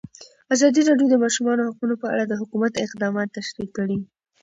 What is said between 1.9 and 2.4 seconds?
په اړه د